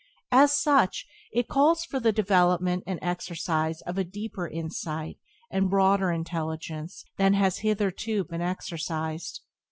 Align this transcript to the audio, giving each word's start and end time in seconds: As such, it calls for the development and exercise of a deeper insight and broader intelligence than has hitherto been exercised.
As 0.31 0.59
such, 0.59 1.05
it 1.31 1.47
calls 1.47 1.85
for 1.85 1.99
the 1.99 2.11
development 2.11 2.83
and 2.87 2.97
exercise 3.03 3.81
of 3.81 3.99
a 3.99 4.03
deeper 4.03 4.47
insight 4.47 5.19
and 5.51 5.69
broader 5.69 6.09
intelligence 6.11 7.05
than 7.17 7.35
has 7.35 7.59
hitherto 7.59 8.23
been 8.23 8.41
exercised. 8.41 9.41